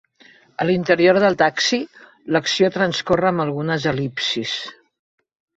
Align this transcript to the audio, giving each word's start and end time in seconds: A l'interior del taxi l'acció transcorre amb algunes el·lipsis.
A 0.63 0.65
l'interior 0.69 1.19
del 1.23 1.37
taxi 1.41 1.79
l'acció 2.37 2.71
transcorre 2.79 3.31
amb 3.33 3.45
algunes 3.47 3.89
el·lipsis. 3.93 4.59